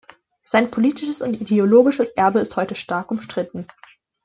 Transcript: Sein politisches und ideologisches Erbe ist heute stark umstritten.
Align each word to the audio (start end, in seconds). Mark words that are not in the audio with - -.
Sein 0.45 0.71
politisches 0.71 1.21
und 1.21 1.39
ideologisches 1.39 2.09
Erbe 2.15 2.39
ist 2.39 2.55
heute 2.55 2.73
stark 2.73 3.11
umstritten. 3.11 3.67